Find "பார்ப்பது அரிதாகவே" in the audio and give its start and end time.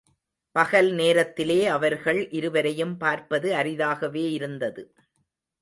2.97-4.25